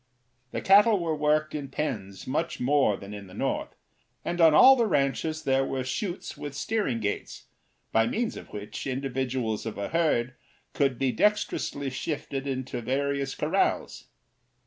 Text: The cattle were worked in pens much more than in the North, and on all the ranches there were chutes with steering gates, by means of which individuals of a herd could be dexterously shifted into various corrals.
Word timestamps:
The 0.49 0.61
cattle 0.63 0.99
were 0.99 1.15
worked 1.15 1.53
in 1.53 1.67
pens 1.67 2.25
much 2.25 2.59
more 2.59 2.97
than 2.97 3.13
in 3.13 3.27
the 3.27 3.35
North, 3.35 3.75
and 4.25 4.41
on 4.41 4.51
all 4.55 4.75
the 4.75 4.87
ranches 4.87 5.43
there 5.43 5.63
were 5.63 5.83
chutes 5.83 6.35
with 6.35 6.55
steering 6.55 6.99
gates, 6.99 7.45
by 7.91 8.07
means 8.07 8.35
of 8.35 8.47
which 8.49 8.87
individuals 8.87 9.63
of 9.67 9.77
a 9.77 9.89
herd 9.89 10.33
could 10.73 10.97
be 10.97 11.11
dexterously 11.11 11.91
shifted 11.91 12.47
into 12.47 12.81
various 12.81 13.35
corrals. 13.35 14.05